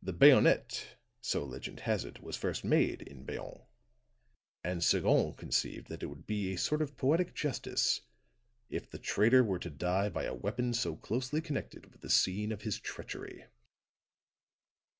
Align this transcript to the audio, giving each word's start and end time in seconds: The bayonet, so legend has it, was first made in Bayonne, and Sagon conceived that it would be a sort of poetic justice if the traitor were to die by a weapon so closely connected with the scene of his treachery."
The 0.00 0.12
bayonet, 0.12 0.96
so 1.20 1.44
legend 1.44 1.80
has 1.80 2.04
it, 2.04 2.22
was 2.22 2.36
first 2.36 2.62
made 2.62 3.02
in 3.02 3.24
Bayonne, 3.24 3.64
and 4.62 4.84
Sagon 4.84 5.32
conceived 5.34 5.88
that 5.88 6.00
it 6.04 6.06
would 6.06 6.28
be 6.28 6.52
a 6.52 6.56
sort 6.56 6.80
of 6.80 6.96
poetic 6.96 7.34
justice 7.34 8.02
if 8.70 8.88
the 8.88 9.00
traitor 9.00 9.42
were 9.42 9.58
to 9.58 9.68
die 9.70 10.10
by 10.10 10.26
a 10.26 10.32
weapon 10.32 10.74
so 10.74 10.94
closely 10.94 11.40
connected 11.40 11.86
with 11.86 12.02
the 12.02 12.08
scene 12.08 12.52
of 12.52 12.62
his 12.62 12.78
treachery." 12.78 13.46